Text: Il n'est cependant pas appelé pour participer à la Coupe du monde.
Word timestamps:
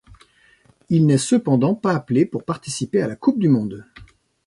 Il 0.89 1.05
n'est 1.05 1.19
cependant 1.19 1.75
pas 1.75 1.93
appelé 1.93 2.25
pour 2.25 2.43
participer 2.43 3.03
à 3.03 3.07
la 3.07 3.15
Coupe 3.15 3.37
du 3.37 3.49
monde. 3.49 3.85